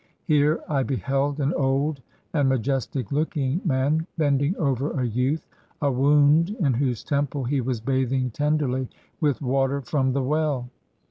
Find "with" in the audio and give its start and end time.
9.19-9.43